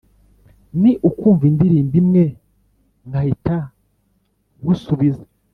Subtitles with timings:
[0.81, 2.23] ni ukumva indirimbo imwe
[3.07, 3.57] nkahita
[4.59, 5.23] nkusubiza